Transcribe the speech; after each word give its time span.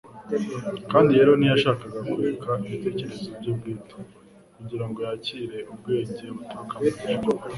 kandi 0.91 1.09
rero 1.17 1.31
ntiyashakaga 1.35 1.99
kureka 2.11 2.51
ibitekerezo 2.67 3.27
bye 3.39 3.51
bwite 3.57 3.97
kugira 4.55 4.85
ngo 4.87 4.99
yakire 5.07 5.57
ubwenge 5.73 6.25
buturuka 6.35 6.75
mu 6.79 6.85
ijuru. 6.89 7.43